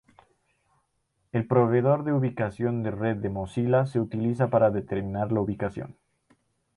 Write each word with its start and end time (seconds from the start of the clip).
El 1.31 1.45
proveedor 1.45 2.03
de 2.03 2.11
ubicación 2.13 2.81
de 2.81 2.89
red 2.89 3.17
de 3.17 3.29
Mozilla 3.29 3.85
se 3.85 3.99
utiliza 3.99 4.49
para 4.49 4.71
determinar 4.71 5.31
la 5.31 5.41
ubicación. 5.41 5.95